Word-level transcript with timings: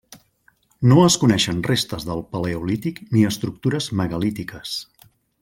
No 0.91 0.95
es 1.09 1.17
coneixen 1.23 1.59
restes 1.67 2.07
del 2.07 2.23
paleolític 2.31 3.03
ni 3.13 3.23
estructures 3.33 3.91
megalítiques. 4.01 4.75